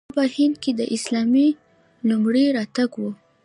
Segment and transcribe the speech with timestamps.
[0.07, 1.31] دا په هند کې د اسلام
[2.09, 3.01] لومړی راتګ و.